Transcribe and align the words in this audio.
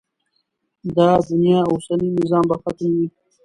دا 0.95 1.09
د 1.21 1.25
دنیا 1.29 1.59
اوسنی 1.71 2.09
نظم 2.17 2.43
به 2.49 2.55
ختموي. 2.61 3.07